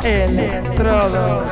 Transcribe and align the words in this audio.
Electrodos. 0.03 1.51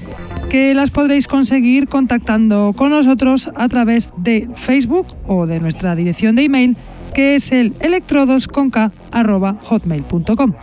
que 0.51 0.73
las 0.73 0.91
podréis 0.91 1.27
conseguir 1.29 1.87
contactando 1.87 2.73
con 2.73 2.89
nosotros 2.89 3.49
a 3.55 3.69
través 3.69 4.11
de 4.17 4.49
Facebook 4.55 5.07
o 5.25 5.47
de 5.47 5.61
nuestra 5.61 5.95
dirección 5.95 6.35
de 6.35 6.43
email 6.43 6.75
que 7.13 7.35
es 7.35 7.53
el 7.53 7.71
electrodosconk.hotmail.com. 7.79 10.53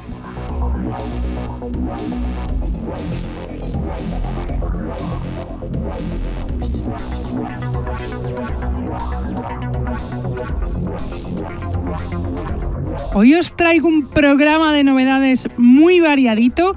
Hoy 13.15 13.35
os 13.35 13.57
traigo 13.57 13.89
un 13.89 14.07
programa 14.11 14.75
de 14.75 14.85
novedades 14.85 15.49
muy 15.57 16.01
variadito 16.01 16.77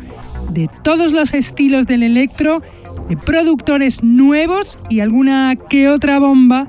de 0.51 0.69
todos 0.81 1.11
los 1.11 1.33
estilos 1.33 1.87
del 1.87 2.03
electro 2.03 2.61
productores 3.17 4.03
nuevos 4.03 4.79
y 4.89 4.99
alguna 4.99 5.55
que 5.55 5.89
otra 5.89 6.19
bomba 6.19 6.67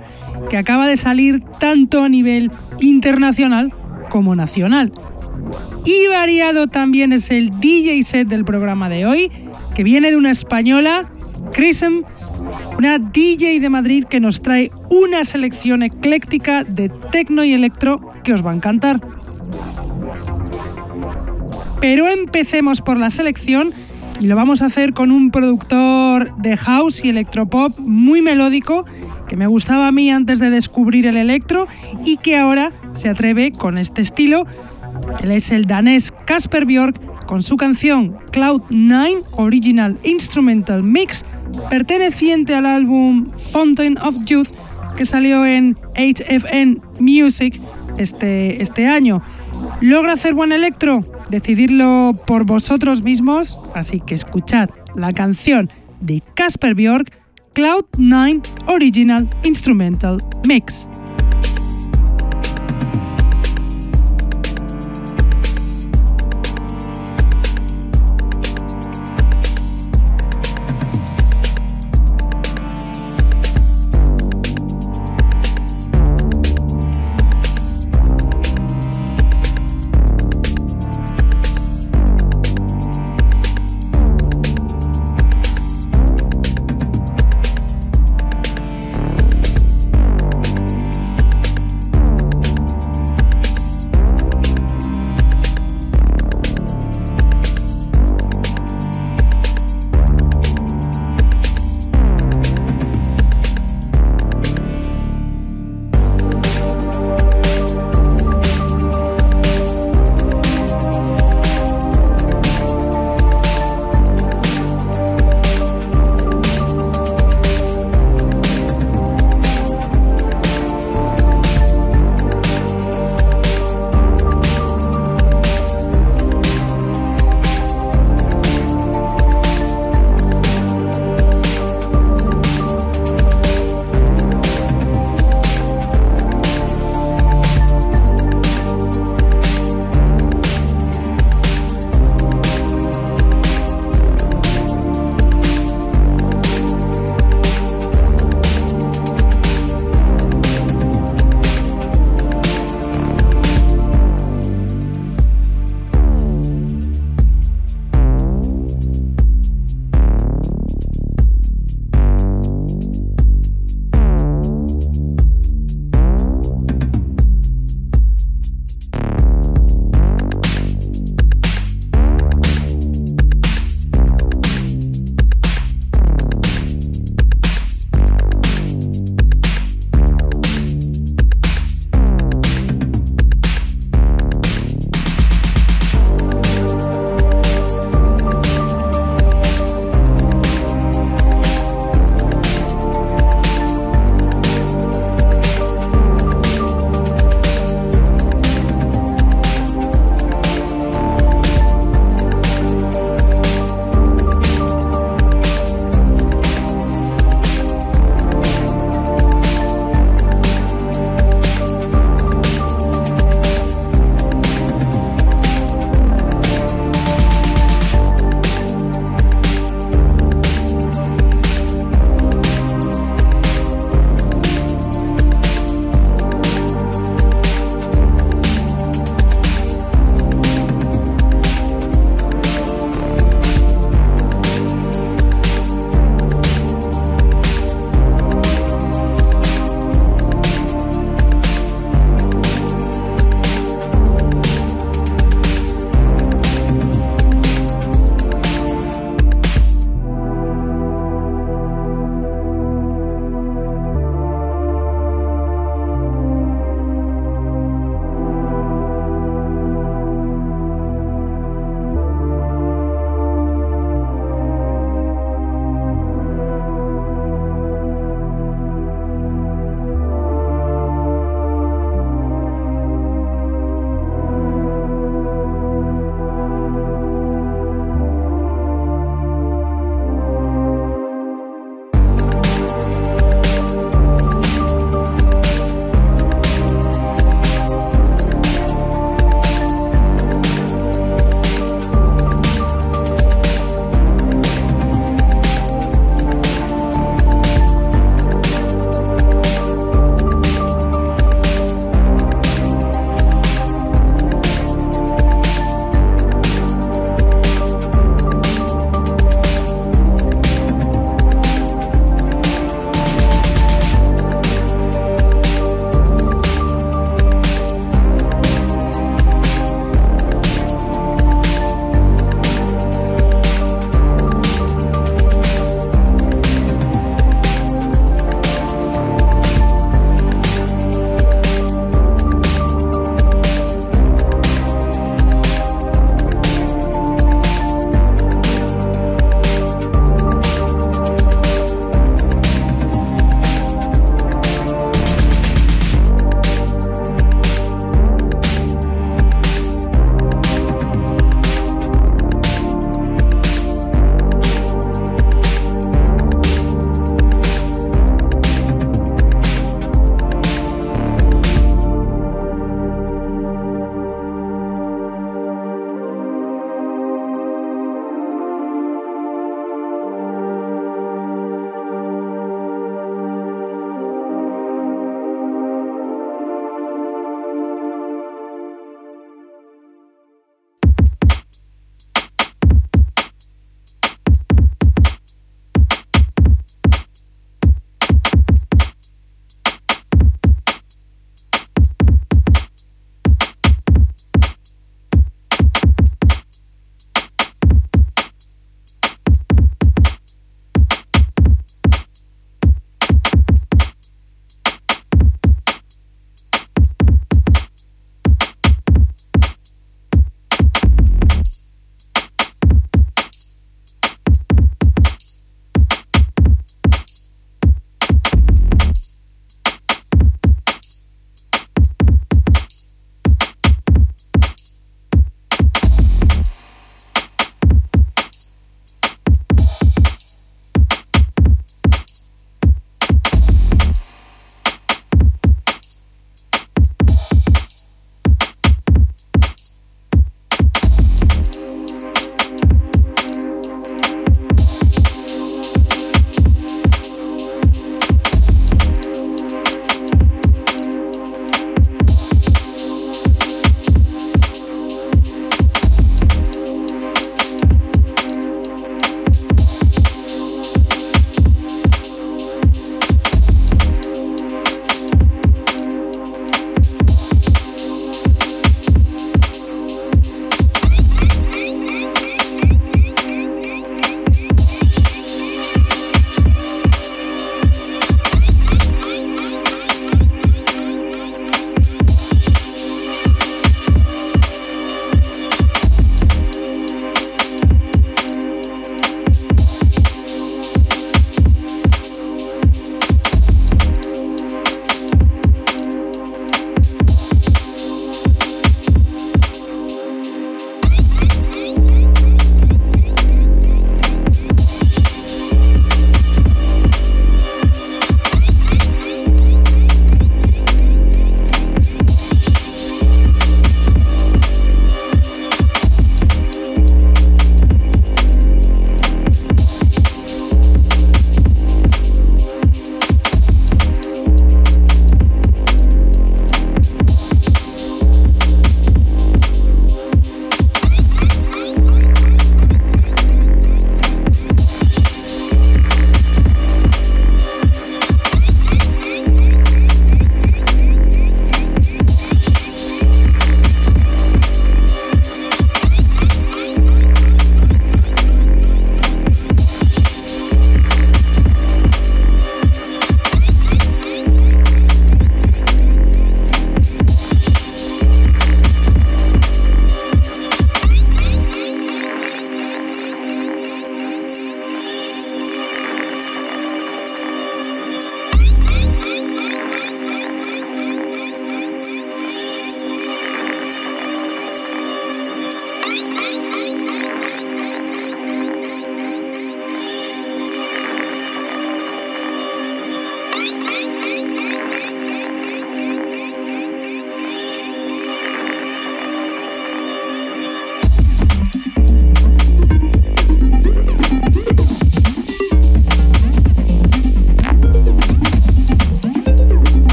que 0.51 0.57
acaba 0.57 0.87
de 0.87 0.97
salir 0.97 1.43
tanto 1.61 2.03
a 2.03 2.09
nivel 2.09 2.51
internacional 2.81 3.73
como 4.09 4.35
nacional. 4.35 4.93
Y 5.85 6.07
variado 6.09 6.69
también 6.69 7.13
es 7.13 7.31
el 7.31 7.51
DJ 7.51 8.03
set 8.05 8.29
del 8.29 8.45
programa 8.45 8.89
de 8.89 9.07
hoy, 9.07 9.31
que 9.75 9.83
viene 9.83 10.11
de 10.11 10.17
una 10.17 10.31
española, 10.31 11.11
Chrism, 11.53 12.03
una 12.79 12.99
DJ 12.99 13.61
de 13.61 13.69
Madrid 13.69 14.05
que 14.05 14.21
nos 14.21 14.43
trae 14.43 14.71
una 14.91 15.25
selección 15.25 15.83
ecléctica 15.83 16.65
de 16.65 16.89
tecno 16.89 17.45
y 17.45 17.53
electro 17.53 18.13
que 18.23 18.33
os 18.33 18.45
va 18.45 18.51
a 18.53 18.55
encantar. 18.55 19.01
Pero 21.81 22.07
empecemos 22.07 22.81
por 22.81 22.97
la 22.97 23.11
selección 23.11 23.73
y 24.23 24.27
lo 24.27 24.37
vamos 24.37 24.63
a 24.63 24.67
hacer 24.67 24.93
con 24.93 25.11
un 25.11 25.33
productor 25.33 26.37
de 26.37 26.57
house 26.57 27.05
y 27.05 27.09
electropop 27.09 27.77
muy 27.81 28.23
melódico 28.23 28.85
que 29.27 29.37
me 29.37 29.49
gustaba 29.49 29.89
a 29.89 29.93
mí 29.93 30.13
antes 30.13 30.39
de 30.39 30.49
descubrir 30.49 31.09
el 31.09 31.17
electro 31.17 31.67
y 32.05 32.19
que 32.19 32.37
ahora 32.37 32.71
se 32.93 33.09
atreve 33.09 33.51
con 33.51 33.79
este 33.79 34.01
estilo. 34.01 34.47
Él 35.21 35.33
es 35.33 35.51
el 35.51 35.67
danés 35.67 36.13
Casper 36.25 36.67
Björk 36.67 37.27
con 37.27 37.43
su 37.43 37.57
canción 37.57 38.17
Cloud9 38.31 39.25
Original 39.39 39.99
Instrumental 40.05 40.85
Mix 40.85 41.25
perteneciente 41.69 42.55
al 42.55 42.67
álbum 42.67 43.29
Fountain 43.29 43.99
of 43.99 44.19
Youth 44.25 44.51
que 44.97 45.05
salió 45.05 45.45
en 45.45 45.77
HFN 45.97 46.81
Music 47.01 47.61
este, 47.99 48.63
este 48.63 48.87
año. 48.87 49.21
¿Logra 49.81 50.13
hacer 50.13 50.35
buen 50.35 50.53
electro? 50.53 51.01
Decidirlo 51.33 52.15
por 52.27 52.45
vosotros 52.45 53.01
mismos, 53.01 53.59
así 53.75 54.01
que 54.01 54.15
escuchad 54.15 54.69
la 54.95 55.15
canción 55.15 55.71
de 56.03 56.23
Casper 56.35 56.75
Björk, 56.75 57.11
Cloud9 57.55 58.43
Original 58.67 59.27
Instrumental 59.43 60.19
Mix. 60.47 60.91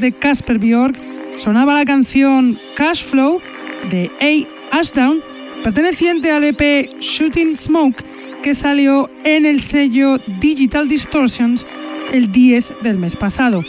De 0.00 0.12
Casper 0.12 0.58
Bjork, 0.58 1.00
sonaba 1.36 1.74
la 1.74 1.84
canción 1.84 2.56
Cash 2.76 3.04
Flow 3.04 3.40
de 3.90 4.10
A. 4.20 4.78
Ashdown, 4.78 5.20
perteneciente 5.62 6.30
al 6.30 6.44
EP 6.44 6.88
Shooting 7.00 7.56
Smoke, 7.56 8.02
que 8.42 8.54
salió 8.54 9.06
en 9.24 9.46
el 9.46 9.60
sello 9.60 10.18
Digital 10.40 10.88
Distortions 10.88 11.66
el 12.12 12.32
10 12.32 12.82
del 12.82 12.98
mes 12.98 13.16
pasado. 13.16 13.62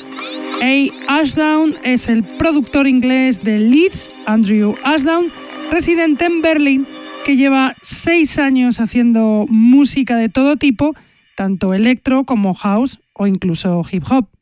A. 0.62 1.20
Ashdown 1.20 1.76
es 1.84 2.08
el 2.10 2.24
productor 2.24 2.88
inglés 2.88 3.44
de 3.44 3.60
Leeds, 3.60 4.10
Andrew 4.26 4.76
Ashdown, 4.84 5.32
residente 5.72 6.26
en 6.26 6.42
Berlín, 6.42 6.88
que 7.26 7.36
lleva 7.36 7.76
seis 7.82 8.38
años 8.38 8.80
haciendo 8.80 9.46
música 9.50 10.18
de 10.18 10.30
todo 10.30 10.58
tipo, 10.58 10.96
tanto 11.36 11.74
electro 11.74 12.24
como 12.24 12.54
house 12.54 13.00
o 13.14 13.28
incluso 13.28 13.84
hip 13.92 14.04
hop. 14.10 14.33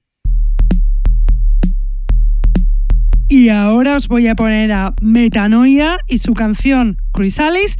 Y 3.31 3.47
ahora 3.47 3.95
os 3.95 4.09
voy 4.09 4.27
a 4.27 4.35
poner 4.35 4.73
a 4.73 4.93
Metanoia 5.01 5.99
y 6.05 6.17
su 6.17 6.33
canción 6.33 6.97
Chrysalis, 7.15 7.79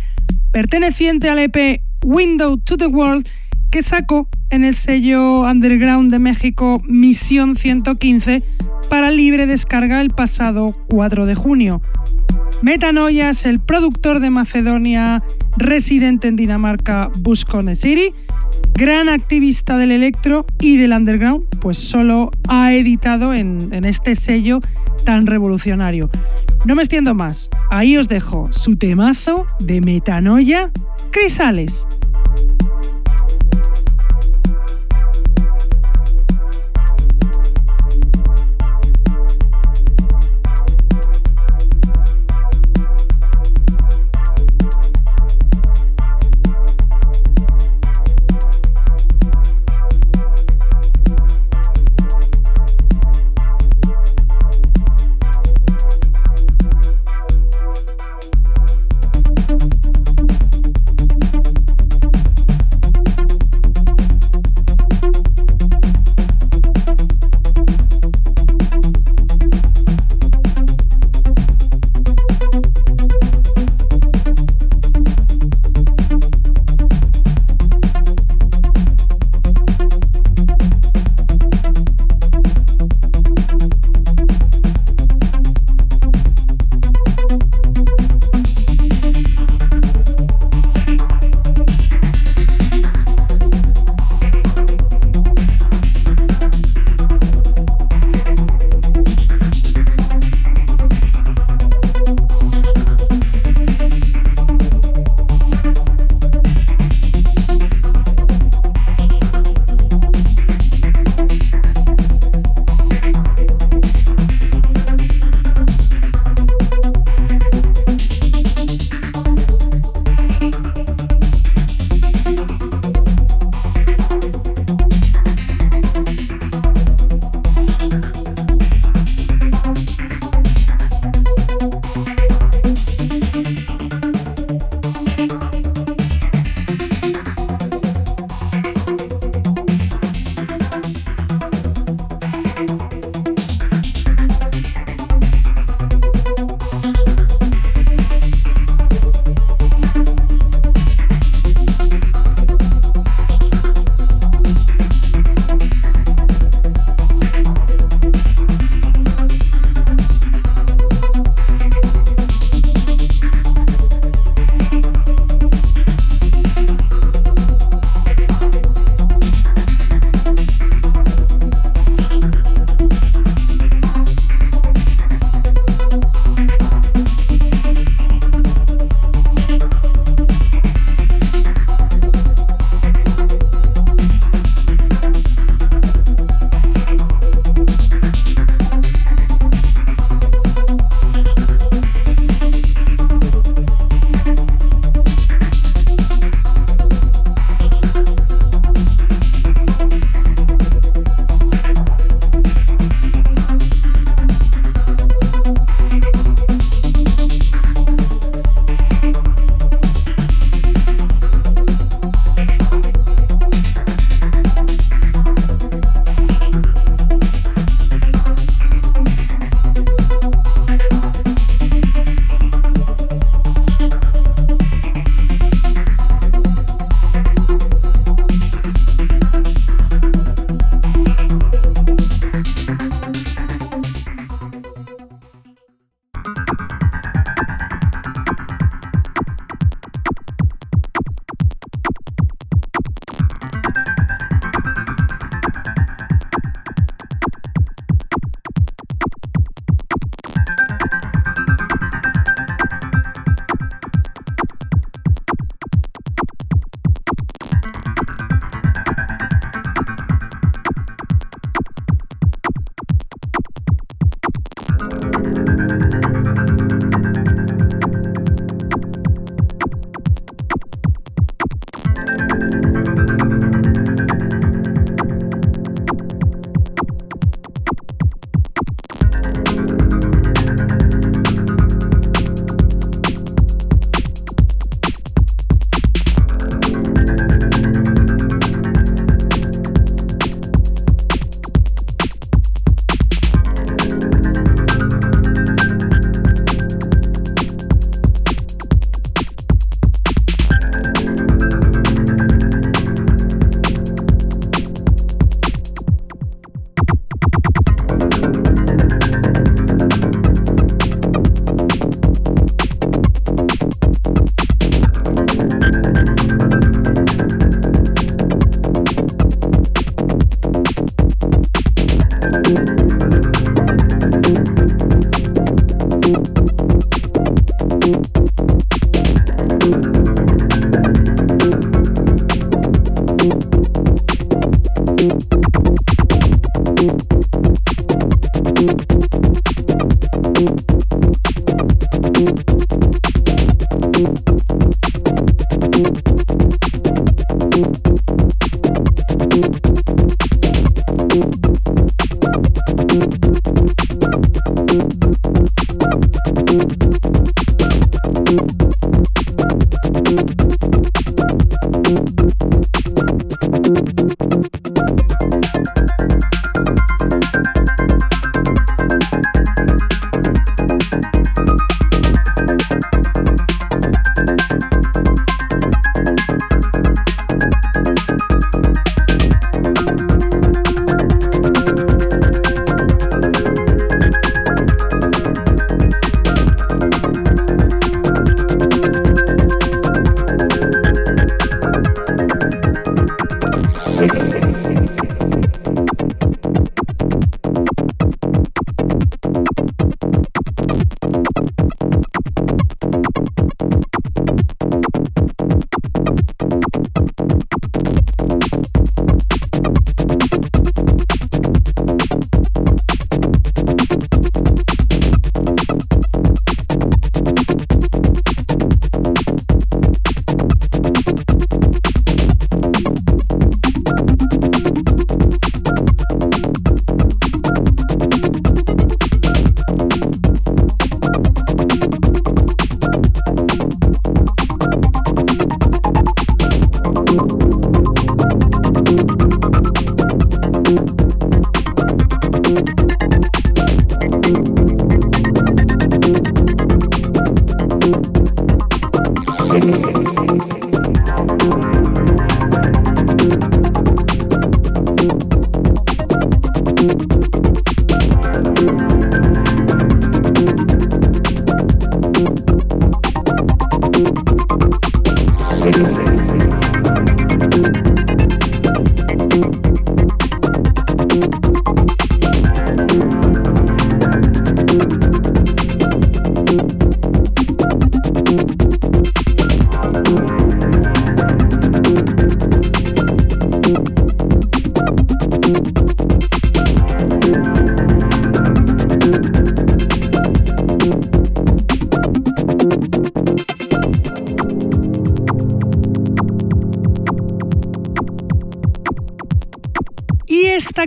perteneciente 0.53 1.27
al 1.27 1.39
EP 1.39 1.81
Window 2.05 2.57
to 2.57 2.77
the 2.77 2.85
World, 2.85 3.27
que 3.69 3.83
sacó 3.83 4.29
en 4.49 4.63
el 4.63 4.73
sello 4.73 5.41
underground 5.41 6.09
de 6.09 6.19
México 6.19 6.81
Misión 6.87 7.57
115 7.57 8.43
para 8.89 9.11
libre 9.11 9.45
descarga 9.45 9.99
el 9.99 10.11
pasado 10.11 10.73
4 10.87 11.25
de 11.25 11.35
junio. 11.35 11.81
Metanoia 12.61 13.31
es 13.31 13.45
el 13.45 13.59
productor 13.59 14.21
de 14.21 14.29
Macedonia 14.29 15.21
residente 15.57 16.29
en 16.29 16.37
Dinamarca 16.37 17.09
Buscone 17.19 17.75
City 17.75 18.13
gran 18.73 19.09
activista 19.09 19.77
del 19.77 19.91
electro 19.91 20.45
y 20.59 20.77
del 20.77 20.93
underground, 20.93 21.45
pues 21.59 21.77
solo 21.77 22.31
ha 22.47 22.73
editado 22.73 23.33
en, 23.33 23.85
este 23.85 24.15
sello 24.15 24.59
tan 25.05 25.27
revolucionario. 25.27 26.09
No 26.65 26.75
me 26.75 26.81
extiendo 26.81 27.13
más, 27.13 27.49
ahí 27.69 27.97
os 27.97 28.07
dejo 28.07 28.49
su 28.51 28.75
temazo 28.75 29.45
de 29.59 29.81
metanoia, 29.81 30.71
Crisales. 31.11 31.85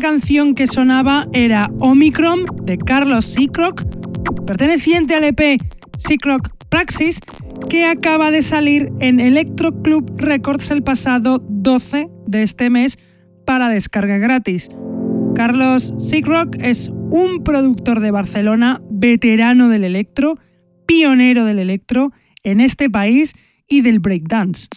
Canción 0.05 0.55
que 0.55 0.67
sonaba 0.67 1.25
era 1.33 1.71
Omicron 1.79 2.45
de 2.65 2.77
Carlos 2.77 3.25
Seacrock, 3.25 3.85
perteneciente 4.45 5.15
al 5.15 5.25
EP 5.25 5.59
Seacrock 5.97 6.51
Praxis, 6.69 7.21
que 7.71 7.87
acaba 7.87 8.31
de 8.31 8.43
salir 8.43 8.93
en 9.01 9.19
Electro 9.19 9.81
Club 9.81 10.13
Records 10.19 10.71
el 10.71 10.83
pasado 10.83 11.43
12 11.49 12.09
de 12.27 12.43
este 12.43 12.69
mes 12.69 12.99
para 13.47 13.71
descarga 13.71 14.19
gratis. 14.19 14.69
Carlos 15.35 15.95
Seacrock 15.97 16.55
es 16.61 16.91
un 16.91 17.43
productor 17.43 18.01
de 18.01 18.11
Barcelona, 18.11 18.83
veterano 18.91 19.71
del 19.71 19.85
electro, 19.85 20.39
pionero 20.85 21.47
del 21.47 21.61
electro 21.61 22.13
en 22.43 22.61
este 22.61 22.91
país 22.91 23.33
y 23.67 23.81
del 23.81 24.01
breakdance. 24.01 24.69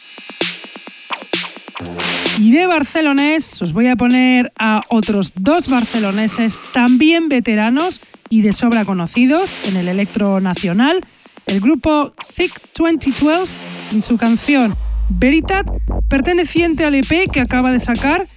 Y 2.39 2.51
de 2.51 2.67
barcelonés 2.67 3.61
os 3.61 3.73
voy 3.73 3.87
a 3.87 3.95
poner 3.95 4.53
a 4.59 4.83
otros 4.89 5.33
dos 5.35 5.67
barceloneses 5.67 6.59
también 6.71 7.29
veteranos 7.29 8.01
y 8.29 8.41
de 8.41 8.53
sobra 8.53 8.85
conocidos 8.85 9.49
en 9.67 9.75
el 9.75 9.87
electro 9.87 10.39
nacional, 10.39 11.01
el 11.47 11.59
grupo 11.59 12.13
Sick 12.19 12.53
2012 12.77 13.51
en 13.91 14.01
su 14.01 14.17
canción 14.17 14.75
Veritat, 15.09 15.65
perteneciente 16.09 16.83
al 16.85 16.95
EP 16.95 17.31
que 17.31 17.39
acaba 17.39 17.71
de 17.71 17.79
sacar 17.79 18.27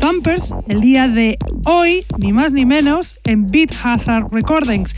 Thumpers 0.00 0.54
el 0.68 0.80
día 0.80 1.08
de 1.08 1.36
hoy, 1.64 2.06
ni 2.18 2.32
más 2.32 2.52
ni 2.52 2.64
menos, 2.64 3.20
en 3.24 3.48
Beat 3.48 3.70
Hazard 3.82 4.32
Recordings. 4.32 4.94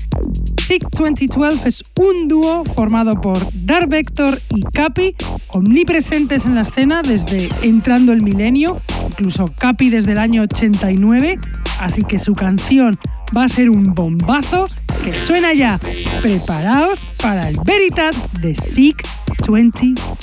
Sick 0.67 0.89
2012 0.93 1.69
es 1.69 1.85
un 1.97 2.27
dúo 2.27 2.65
formado 2.65 3.21
por 3.21 3.39
Dark 3.53 3.87
Vector 3.87 4.41
y 4.49 4.63
Capi, 4.63 5.15
omnipresentes 5.49 6.47
en 6.47 6.55
la 6.55 6.63
escena 6.63 7.03
desde 7.03 7.51
entrando 7.61 8.15
el 8.15 8.23
milenio, 8.23 8.81
incluso 9.07 9.45
Capi 9.59 9.91
desde 9.91 10.13
el 10.13 10.19
año 10.19 10.41
89, 10.41 11.39
así 11.81 12.03
que 12.03 12.19
su 12.19 12.35
canción 12.35 12.99
va 13.37 13.45
a 13.45 13.49
ser 13.51 13.69
un 13.69 13.93
bombazo 13.93 14.67
que 15.03 15.15
suena 15.15 15.53
ya. 15.53 15.79
Preparaos 16.23 17.05
para 17.21 17.51
el 17.51 17.59
Veritat 17.63 18.15
de 18.41 18.55
Sick 18.55 19.07
2012. 19.47 20.15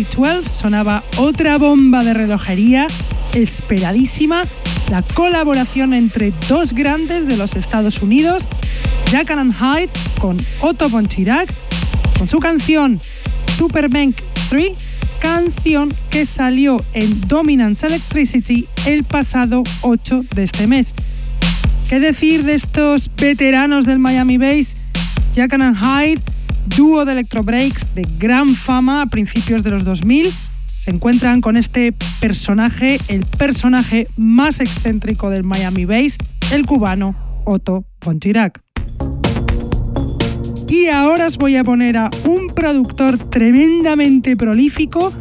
SIG 0.00 0.06
2012 0.06 0.50
sonaba 0.50 1.02
otra 1.18 1.58
bomba 1.58 2.02
de 2.02 2.14
relojería 2.14 2.86
esperadísima 3.34 4.44
la 4.90 5.02
colaboración 5.02 5.94
entre 5.94 6.32
dos 6.48 6.72
grandes 6.72 7.26
de 7.26 7.36
los 7.36 7.54
Estados 7.54 8.02
Unidos, 8.02 8.44
Jack 9.10 9.30
and 9.30 9.54
Hyde 9.54 9.90
con 10.18 10.38
Otto 10.60 10.88
von 10.88 11.06
Chirac, 11.06 11.48
con 12.18 12.28
su 12.28 12.40
canción 12.40 13.00
Superbank 13.56 14.16
3, 14.48 14.72
canción 15.20 15.94
que 16.10 16.26
salió 16.26 16.82
en 16.94 17.28
Dominance 17.28 17.86
Electricity 17.86 18.66
el 18.86 19.04
pasado 19.04 19.62
8 19.82 20.24
de 20.34 20.44
este 20.44 20.66
mes. 20.66 20.94
¿Qué 21.88 22.00
decir 22.00 22.44
de 22.44 22.54
estos 22.54 23.10
veteranos 23.16 23.86
del 23.86 23.98
Miami 23.98 24.38
Bass? 24.38 24.76
Jack 25.34 25.52
and 25.54 25.76
Hyde, 25.76 26.20
dúo 26.76 27.04
de 27.04 27.12
electro 27.12 27.42
breaks 27.42 27.94
de 27.94 28.06
gran 28.18 28.54
fama 28.54 29.02
a 29.02 29.06
principios 29.06 29.62
de 29.62 29.70
los 29.70 29.84
2000, 29.84 30.32
se 30.66 30.90
encuentran 30.90 31.40
con 31.40 31.56
este 31.56 31.92
personaje, 32.20 32.98
el 33.08 33.24
personaje 33.24 34.08
más 34.16 34.60
excéntrico 34.60 35.30
del 35.30 35.44
Miami 35.44 35.84
Bass, 35.84 36.16
el 36.52 36.66
cubano 36.66 37.14
Otto 37.44 37.84
von 38.04 38.18
Chirac. 38.18 38.60
Y 40.68 40.86
ahora 40.86 41.26
os 41.26 41.36
voy 41.36 41.56
a 41.56 41.64
poner 41.64 41.96
a 41.96 42.10
un 42.24 42.46
productor 42.54 43.18
tremendamente 43.18 44.36
prolífico 44.36 45.12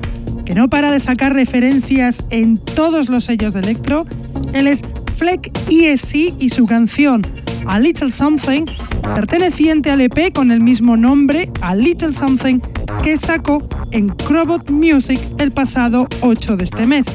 que 0.45 0.53
no 0.53 0.69
para 0.69 0.91
de 0.91 0.99
sacar 0.99 1.33
referencias 1.33 2.25
en 2.29 2.57
todos 2.57 3.09
los 3.09 3.25
sellos 3.25 3.53
de 3.53 3.59
electro. 3.59 4.05
Él 4.53 4.67
es 4.67 4.81
Fleck 5.17 5.51
ESC 5.69 6.33
y 6.39 6.49
su 6.49 6.65
canción 6.65 7.21
A 7.65 7.79
Little 7.79 8.09
Something, 8.09 8.65
perteneciente 9.13 9.91
al 9.91 10.01
EP 10.01 10.33
con 10.33 10.51
el 10.51 10.61
mismo 10.61 10.97
nombre, 10.97 11.51
A 11.61 11.75
Little 11.75 12.13
Something, 12.13 12.59
que 13.03 13.17
sacó 13.17 13.67
en 13.91 14.09
Crobot 14.09 14.69
Music 14.71 15.19
el 15.37 15.51
pasado 15.51 16.07
8 16.21 16.57
de 16.57 16.63
este 16.63 16.85
mes. 16.85 17.05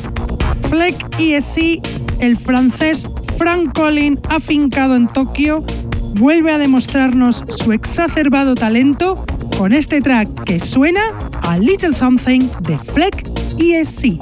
Fleck 0.68 0.96
ESC, 1.18 1.80
el 2.20 2.36
francés 2.36 3.08
Frank 3.36 3.76
Collin, 3.76 4.18
afincado 4.28 4.96
en 4.96 5.06
Tokio, 5.06 5.64
vuelve 6.14 6.52
a 6.52 6.58
demostrarnos 6.58 7.44
su 7.48 7.72
exacerbado 7.72 8.54
talento 8.54 9.24
con 9.58 9.72
este 9.72 10.00
track 10.00 10.44
que 10.44 10.60
suena 10.60 11.02
a 11.42 11.58
Little 11.58 11.92
Something 11.92 12.48
de 12.60 12.78
Fleck. 12.78 13.28
Esta 13.58 14.18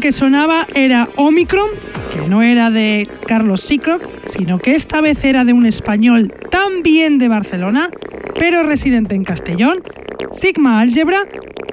que 0.00 0.12
sonaba 0.12 0.66
era 0.74 1.08
Omicron, 1.16 1.68
que 2.12 2.26
no 2.26 2.42
era 2.42 2.70
de 2.70 3.06
Carlos 3.26 3.60
Seacrock, 3.60 4.02
sino 4.26 4.58
que 4.58 4.74
esta 4.74 5.00
vez 5.00 5.22
era 5.24 5.44
de 5.44 5.52
un 5.52 5.66
español 5.66 6.32
también 6.50 7.18
de 7.18 7.28
Barcelona, 7.28 7.90
pero 8.38 8.62
residente 8.62 9.14
en 9.14 9.24
Castellón, 9.24 9.82
Sigma 10.30 10.80
Algebra, 10.80 11.24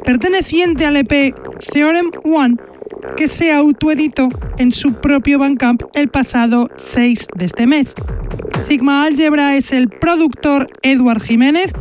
perteneciente 0.05 0.85
al 0.85 0.97
EP 0.97 1.33
Theorem 1.71 2.11
One, 2.23 2.57
que 3.15 3.29
se 3.29 3.53
autoeditó 3.53 4.27
en 4.57 4.71
su 4.71 4.93
propio 4.93 5.39
Bandcamp 5.39 5.83
el 5.93 6.09
pasado 6.09 6.69
6 6.75 7.27
de 7.35 7.45
este 7.45 7.65
mes. 7.65 7.95
Sigma 8.59 9.03
Algebra 9.03 9.55
es 9.55 9.71
el 9.71 9.87
productor 9.87 10.69
Edward 10.81 11.21
Jiménez, 11.21 11.71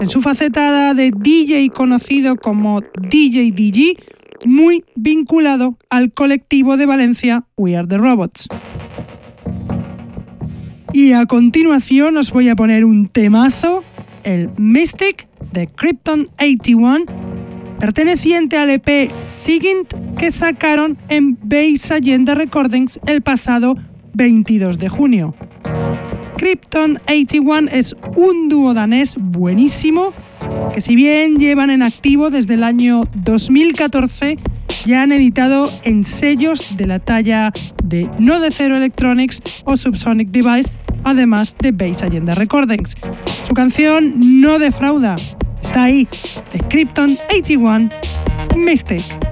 en 0.00 0.08
su 0.08 0.20
faceta 0.20 0.94
de 0.94 1.10
DJ 1.14 1.68
conocido 1.70 2.36
como 2.36 2.80
DJ 2.80 3.50
DG, 3.50 3.96
muy 4.46 4.84
vinculado 4.94 5.76
al 5.90 6.12
colectivo 6.12 6.76
de 6.76 6.86
Valencia 6.86 7.44
We 7.56 7.76
Are 7.76 7.86
the 7.86 7.98
Robots. 7.98 8.48
Y 10.92 11.12
a 11.12 11.26
continuación 11.26 12.16
os 12.16 12.32
voy 12.32 12.48
a 12.48 12.56
poner 12.56 12.84
un 12.84 13.08
temazo, 13.08 13.84
el 14.22 14.50
Mystic 14.56 15.28
de 15.52 15.66
Krypton 15.66 16.26
81, 16.40 17.04
perteneciente 17.78 18.56
al 18.56 18.70
EP 18.70 19.10
Sigint 19.24 19.92
que 20.16 20.30
sacaron 20.30 20.98
en 21.08 21.38
Base 21.42 21.94
Allende 21.94 22.34
Recordings 22.34 22.98
el 23.06 23.22
pasado 23.22 23.76
22 24.14 24.78
de 24.78 24.88
junio. 24.88 25.34
Krypton 26.36 27.00
81 27.06 27.68
es 27.70 27.94
un 28.16 28.48
dúo 28.48 28.74
danés 28.74 29.16
buenísimo 29.18 30.12
que 30.72 30.80
si 30.80 30.96
bien 30.96 31.36
llevan 31.36 31.70
en 31.70 31.82
activo 31.82 32.30
desde 32.30 32.54
el 32.54 32.64
año 32.64 33.02
2014, 33.14 34.38
ya 34.84 35.02
han 35.02 35.12
editado 35.12 35.70
en 35.84 36.04
sellos 36.04 36.76
de 36.76 36.86
la 36.86 36.98
talla 36.98 37.52
de 37.84 38.10
No 38.18 38.40
de 38.40 38.50
Zero 38.50 38.76
Electronics 38.76 39.62
o 39.64 39.76
Subsonic 39.76 40.28
Device, 40.30 40.72
además 41.04 41.54
de 41.58 41.72
Base 41.72 42.04
Agenda 42.04 42.34
Recordings. 42.34 42.96
Su 43.46 43.54
canción 43.54 44.14
no 44.40 44.58
defrauda, 44.58 45.16
está 45.62 45.84
ahí, 45.84 46.08
de 46.52 46.60
Krypton 46.60 47.16
81 47.28 47.88
Mystic. 48.56 49.29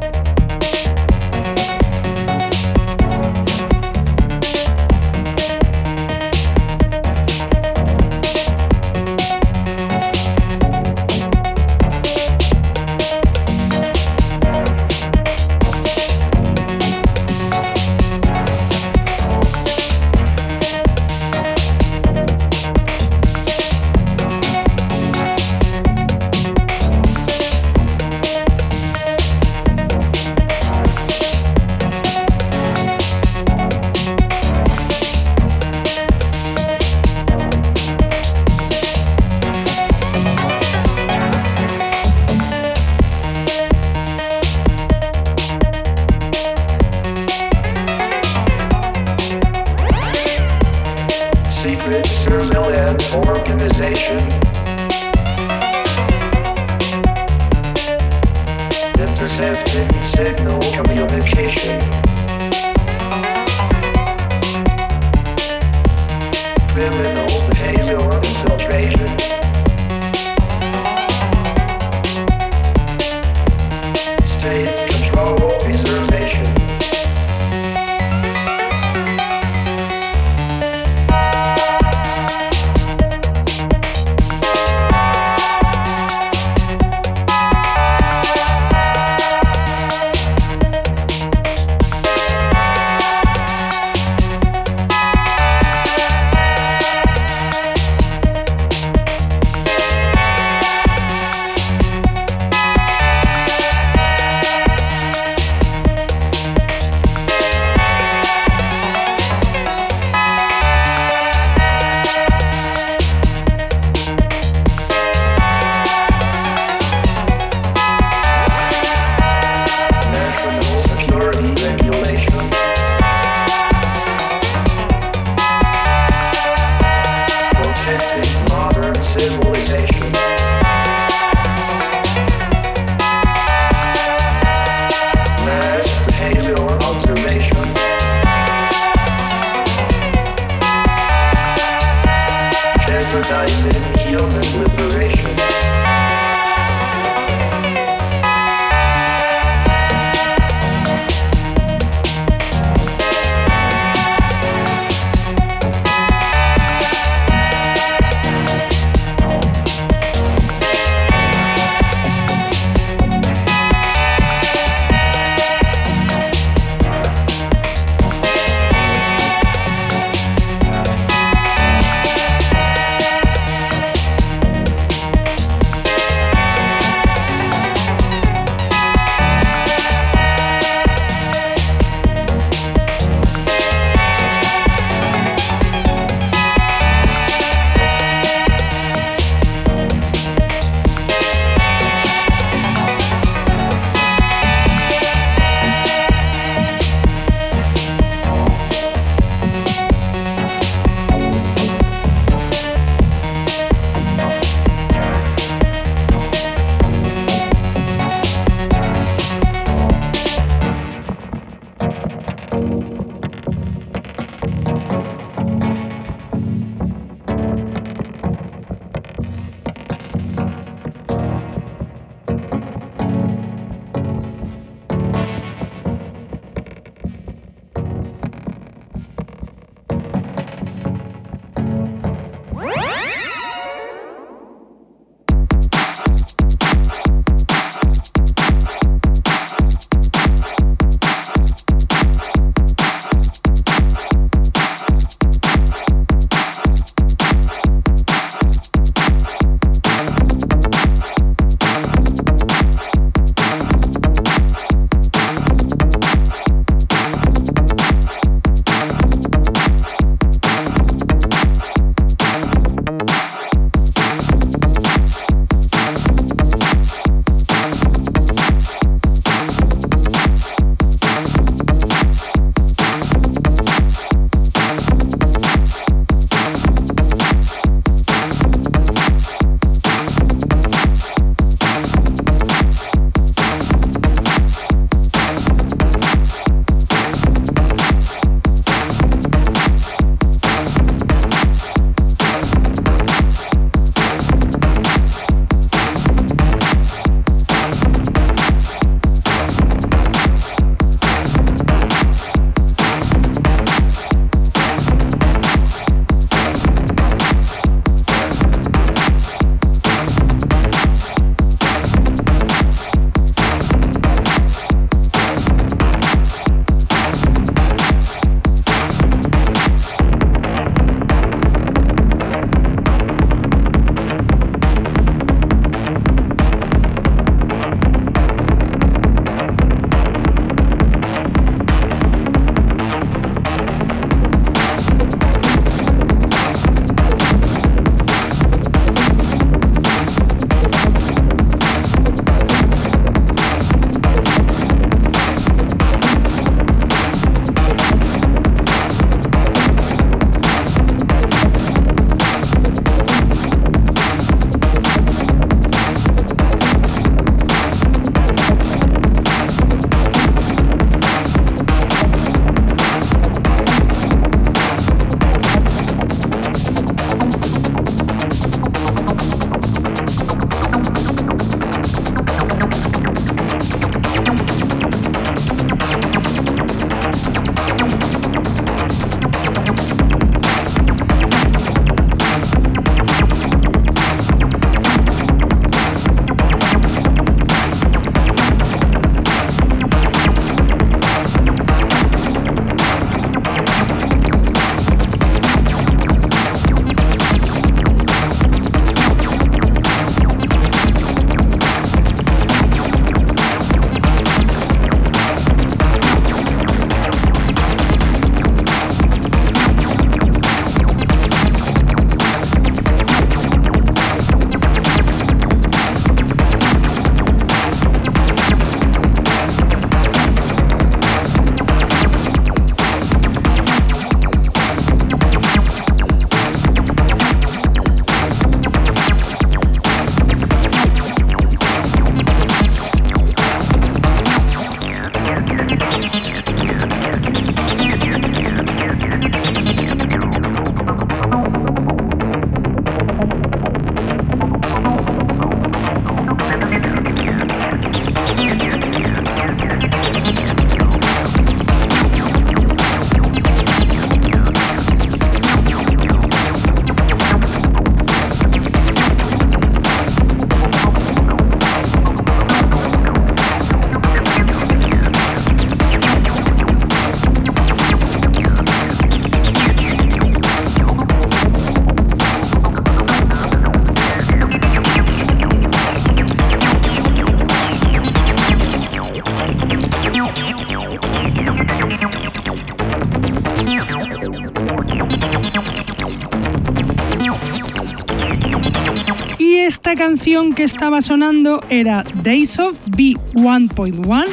Canción 489.99 490.55
que 490.55 490.62
estaba 490.62 491.01
sonando 491.01 491.61
era 491.70 492.05
Days 492.22 492.61
of 492.61 492.78
B1.1 492.90 494.24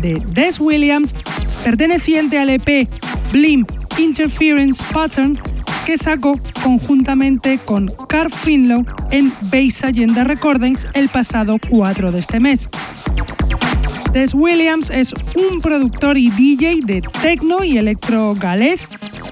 de 0.00 0.20
Des 0.32 0.58
Williams, 0.58 1.14
perteneciente 1.62 2.40
al 2.40 2.50
EP 2.50 2.88
Blimp 3.30 3.70
Interference 3.98 4.82
Pattern 4.92 5.38
que 5.86 5.96
sacó 5.96 6.36
conjuntamente 6.64 7.58
con 7.64 7.88
Carl 8.08 8.32
Finlow 8.32 8.84
en 9.12 9.32
Base 9.42 9.86
Agenda 9.86 10.24
Recordings 10.24 10.88
el 10.92 11.08
pasado 11.08 11.56
4 11.70 12.10
de 12.10 12.18
este 12.18 12.40
mes. 12.40 12.68
Des 14.12 14.34
Williams 14.34 14.90
es 14.90 15.14
un 15.36 15.60
productor 15.60 16.18
y 16.18 16.30
DJ 16.30 16.80
de 16.84 17.00
techno 17.22 17.62
y 17.62 17.78
electro 17.78 18.34
galés, 18.34 18.88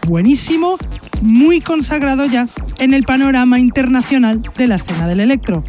buenísimo, 0.07 0.77
muy 1.21 1.61
consagrado 1.61 2.27
ya 2.27 2.47
en 2.79 2.95
el 2.95 3.03
panorama 3.03 3.59
internacional 3.59 4.41
de 4.57 4.69
la 4.69 4.77
escena 4.77 5.09
del 5.09 5.19
electro. 5.19 5.65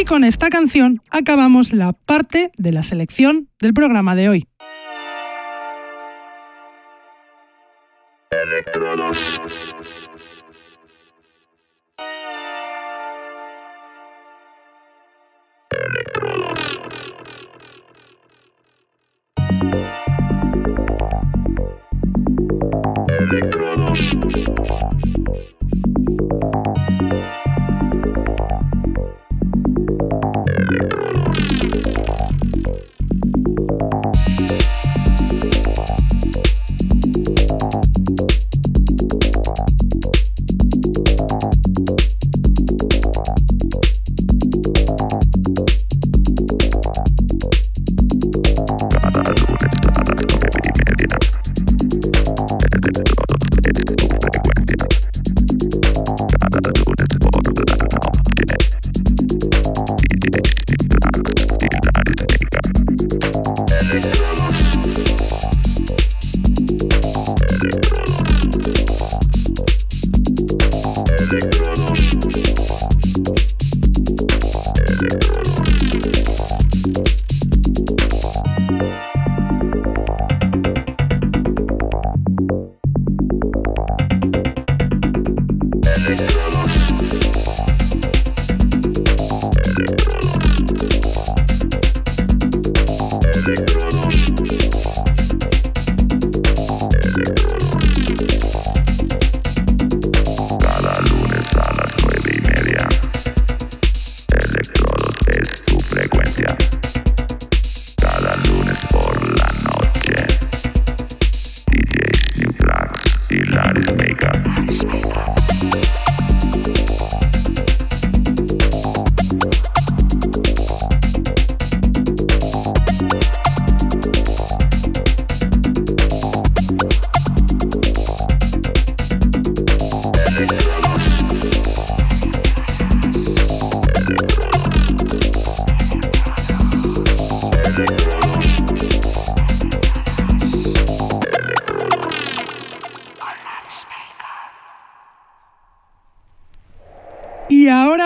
Y 0.00 0.06
con 0.06 0.24
esta 0.24 0.48
canción 0.48 1.02
acabamos 1.10 1.74
la 1.74 1.92
parte 1.92 2.52
de 2.56 2.72
la 2.72 2.82
selección 2.82 3.50
del 3.60 3.74
programa 3.74 4.14
de 4.14 4.30
hoy. 4.30 4.49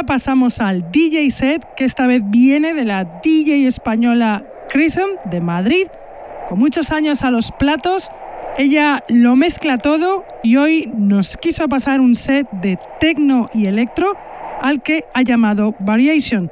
Pasamos 0.06 0.60
al 0.60 0.90
DJ 0.90 1.30
set, 1.30 1.66
que 1.76 1.84
esta 1.84 2.06
vez 2.06 2.22
viene 2.24 2.74
de 2.74 2.84
la 2.84 3.04
DJ 3.04 3.66
española 3.66 4.44
Crism 4.68 5.08
de 5.24 5.40
Madrid. 5.40 5.86
Con 6.48 6.58
muchos 6.58 6.92
años 6.92 7.22
a 7.24 7.30
los 7.30 7.52
platos, 7.52 8.10
ella 8.56 9.02
lo 9.08 9.36
mezcla 9.36 9.78
todo 9.78 10.24
y 10.42 10.56
hoy 10.56 10.90
nos 10.96 11.36
quiso 11.36 11.68
pasar 11.68 12.00
un 12.00 12.14
set 12.14 12.48
de 12.52 12.78
techno 13.00 13.48
y 13.54 13.66
electro 13.66 14.14
al 14.60 14.82
que 14.82 15.04
ha 15.14 15.22
llamado 15.22 15.74
Variation, 15.80 16.50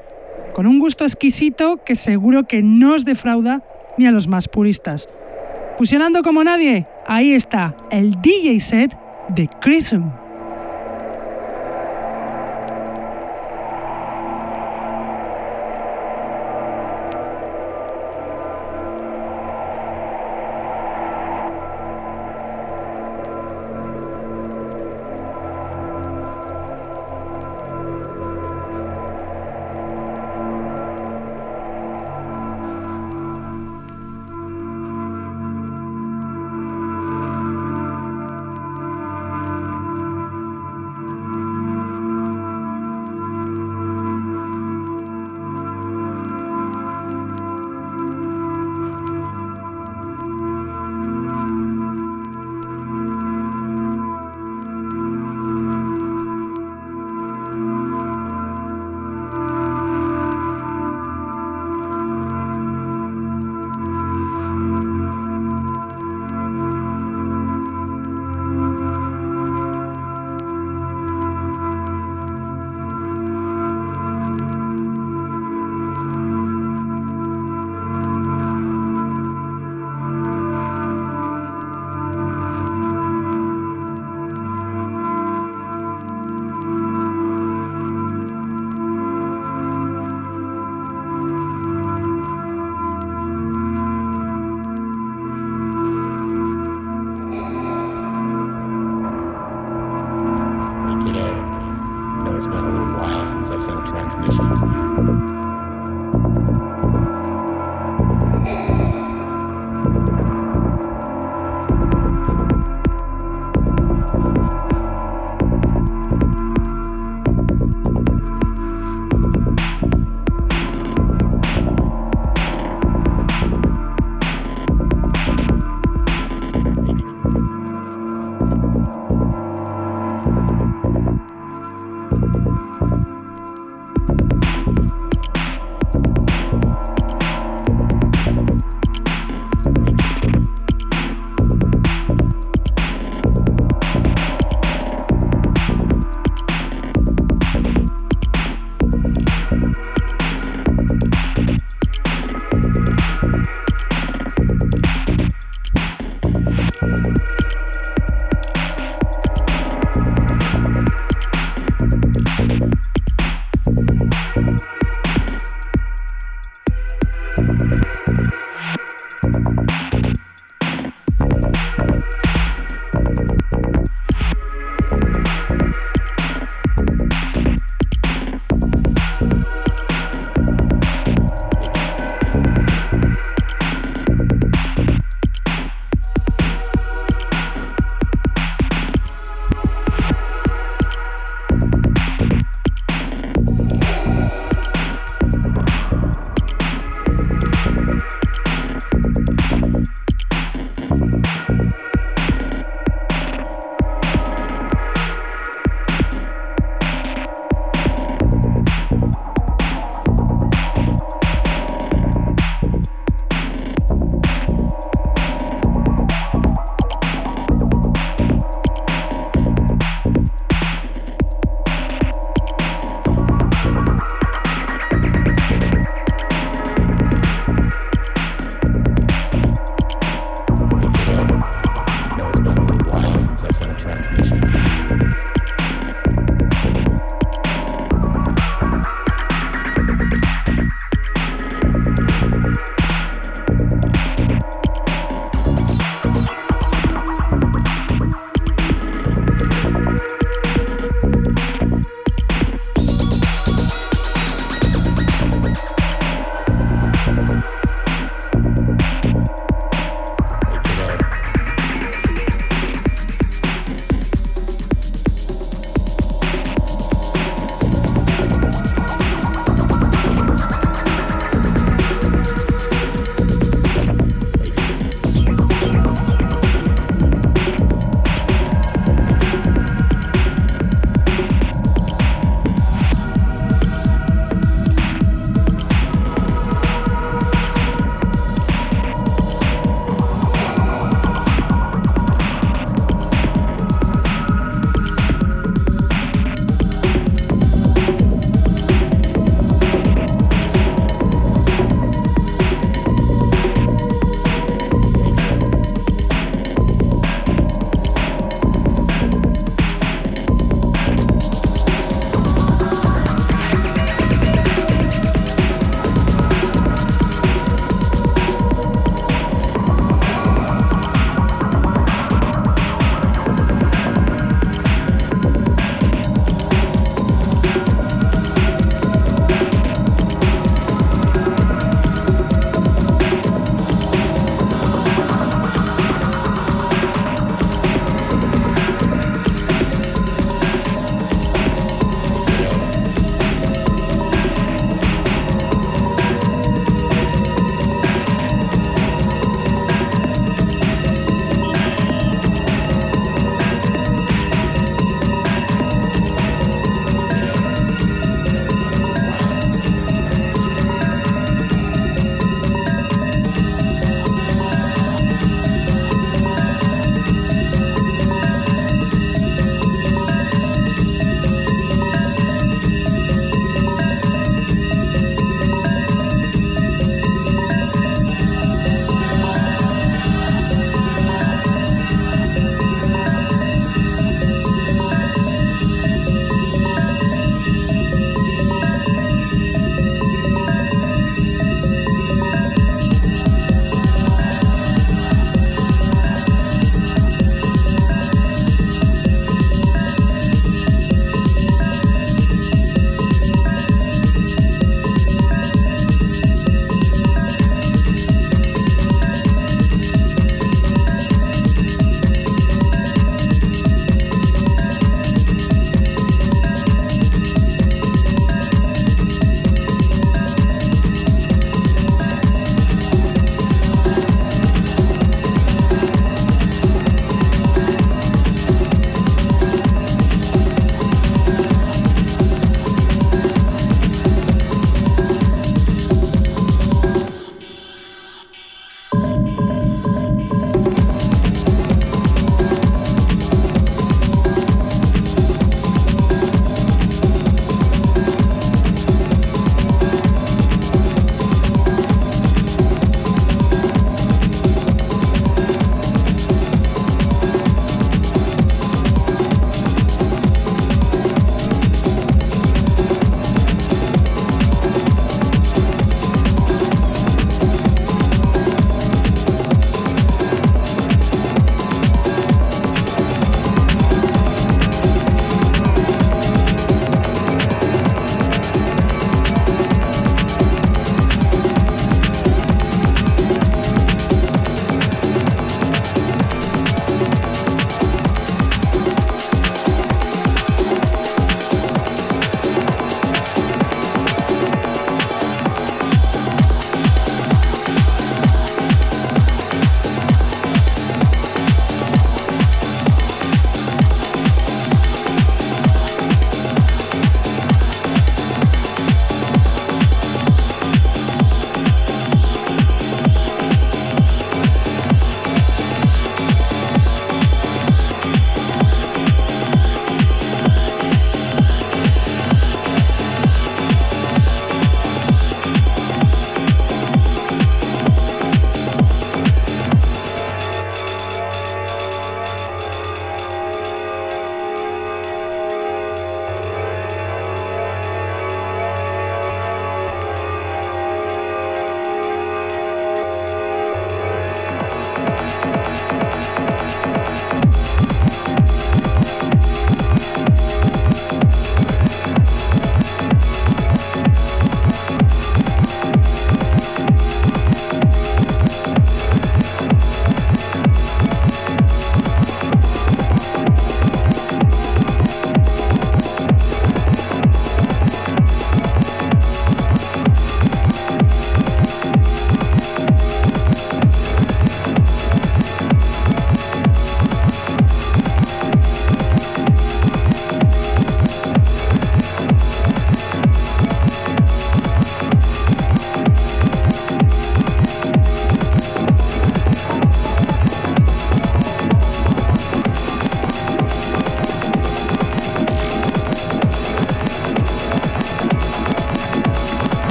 con 0.54 0.66
un 0.66 0.78
gusto 0.78 1.04
exquisito 1.04 1.82
que 1.84 1.94
seguro 1.94 2.44
que 2.44 2.62
no 2.62 2.94
os 2.94 3.04
defrauda 3.04 3.62
ni 3.98 4.06
a 4.06 4.12
los 4.12 4.28
más 4.28 4.48
puristas. 4.48 5.08
Fusionando 5.78 6.22
como 6.22 6.44
nadie, 6.44 6.86
ahí 7.06 7.32
está 7.32 7.74
el 7.90 8.20
DJ 8.20 8.60
set 8.60 8.98
de 9.28 9.48
Crism. 9.60 10.21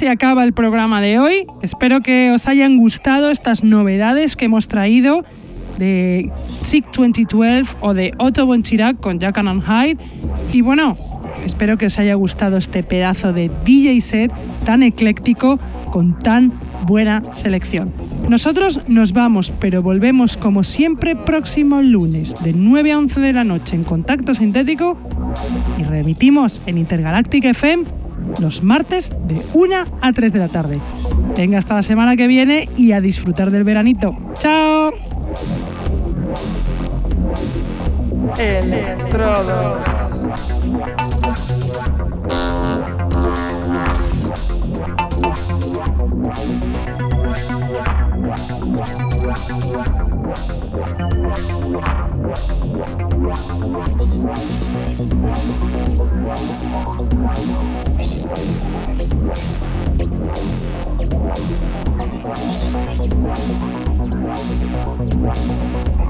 Se 0.00 0.08
acaba 0.08 0.44
el 0.44 0.54
programa 0.54 1.02
de 1.02 1.18
hoy. 1.18 1.44
Espero 1.60 2.00
que 2.00 2.32
os 2.32 2.48
hayan 2.48 2.78
gustado 2.78 3.30
estas 3.30 3.62
novedades 3.62 4.34
que 4.34 4.46
hemos 4.46 4.66
traído 4.66 5.26
de 5.78 6.32
SIG 6.62 6.86
2012 6.90 7.76
o 7.82 7.92
de 7.92 8.14
Otto 8.16 8.46
von 8.46 8.62
Chirac 8.62 8.98
con 8.98 9.18
Jack 9.18 9.36
and 9.36 9.62
Hyde. 9.62 10.02
Y 10.54 10.62
bueno, 10.62 10.96
espero 11.44 11.76
que 11.76 11.84
os 11.84 11.98
haya 11.98 12.14
gustado 12.14 12.56
este 12.56 12.82
pedazo 12.82 13.34
de 13.34 13.50
DJ 13.66 14.00
set 14.00 14.32
tan 14.64 14.82
ecléctico 14.82 15.58
con 15.92 16.18
tan 16.18 16.50
buena 16.86 17.22
selección. 17.30 17.92
Nosotros 18.26 18.80
nos 18.88 19.12
vamos, 19.12 19.52
pero 19.60 19.82
volvemos 19.82 20.38
como 20.38 20.64
siempre 20.64 21.14
próximo 21.14 21.82
lunes 21.82 22.32
de 22.42 22.54
9 22.54 22.92
a 22.92 22.98
11 22.98 23.20
de 23.20 23.32
la 23.34 23.44
noche 23.44 23.76
en 23.76 23.84
Contacto 23.84 24.32
Sintético 24.32 24.96
y 25.78 25.82
remitimos 25.82 26.62
en 26.64 26.78
Intergalactic 26.78 27.44
FM 27.44 27.99
los 28.40 28.62
martes 28.62 29.10
de 29.26 29.40
1 29.54 29.84
a 30.00 30.12
3 30.12 30.32
de 30.32 30.38
la 30.38 30.48
tarde. 30.48 30.78
Venga, 31.36 31.58
hasta 31.58 31.74
la 31.74 31.82
semana 31.82 32.16
que 32.16 32.26
viene 32.26 32.68
y 32.76 32.92
a 32.92 33.00
disfrutar 33.00 33.50
del 33.50 33.64
veranito. 33.64 34.16
¡Chao! 34.34 34.92
Electrodos. 38.38 39.78
Wow. 65.20 66.00